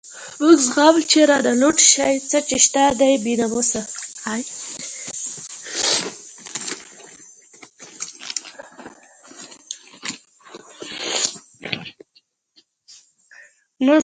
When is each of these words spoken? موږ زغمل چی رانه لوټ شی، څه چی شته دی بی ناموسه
موږ 0.41 0.57
زغمل 0.67 1.01
چی 1.11 1.19
رانه 1.29 1.53
لوټ 1.61 1.77
شی، 1.91 2.13
څه 2.29 2.37
چی 2.47 2.57
شته 2.65 2.83
دی 2.99 3.15
بی 3.23 3.33
ناموسه 3.39 3.81